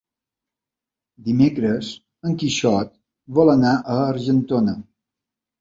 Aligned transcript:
Dimecres 1.27 1.91
en 2.29 2.35
Quixot 2.45 2.97
vol 3.41 3.55
anar 3.57 3.77
a 3.77 3.99
Argentona. 4.09 4.79